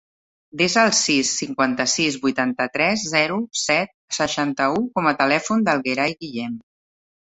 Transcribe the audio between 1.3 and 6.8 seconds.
cinquanta-sis, vuitanta-tres, zero, set, seixanta-u com a telèfon del Gerai Guillem.